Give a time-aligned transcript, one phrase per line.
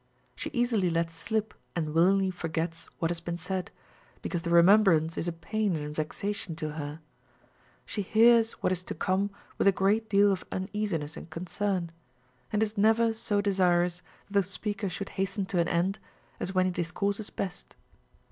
[0.35, 3.69] She easily lets slip and willingly forgets what has been said,
[4.23, 7.01] because the remembrance is a pain and vexation to her;
[7.85, 9.29] she hears what is to come
[9.59, 11.91] with a great deal of uneasiness and concern,
[12.51, 15.99] and is never so desirous that the speaker should hasten to an end,
[16.39, 17.75] as when he discourses best.